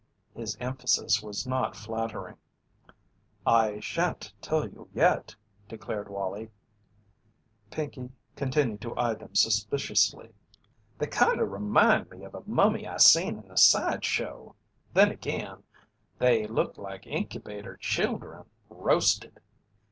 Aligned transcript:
_"His 0.35 0.57
emphasis 0.59 1.21
was 1.21 1.45
not 1.45 1.75
flattering. 1.75 2.37
"I 3.45 3.79
shan't 3.81 4.33
tell 4.41 4.67
you 4.67 4.89
yet," 4.95 5.35
declared 5.69 6.09
Wallie. 6.09 6.49
Pinkey 7.69 8.09
continued 8.35 8.81
to 8.81 8.97
eye 8.97 9.13
them 9.13 9.35
suspiciously. 9.35 10.33
"They 10.97 11.05
kinda 11.05 11.45
remind 11.45 12.09
me 12.09 12.23
of 12.23 12.33
a 12.33 12.41
mummy 12.47 12.87
I 12.87 12.97
seen 12.97 13.41
in 13.43 13.51
a 13.51 13.57
side 13.57 14.03
show; 14.03 14.55
then, 14.91 15.11
again, 15.11 15.61
they 16.17 16.47
look 16.47 16.79
like 16.79 17.05
incubator 17.05 17.77
childern 17.77 18.45
roasted. 18.69 19.39